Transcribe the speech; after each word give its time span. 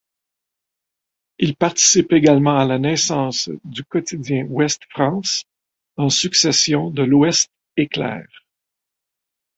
Il 1.37 1.55
participe 1.55 2.11
également 2.13 2.57
à 2.57 2.65
la 2.65 2.79
naissance 2.79 3.51
du 3.63 3.83
quotidien 3.83 4.45
Ouest-France 4.47 5.45
en 5.95 6.09
succession 6.09 6.89
de 6.89 7.03
L'Ouest-Éclair. 7.03 8.27